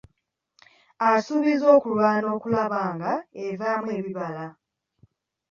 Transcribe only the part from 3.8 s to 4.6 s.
ebibala.